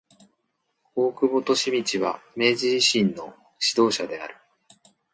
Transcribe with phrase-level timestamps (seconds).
[0.95, 3.35] 大久保利通は明治維新の
[3.75, 4.35] 指導者である。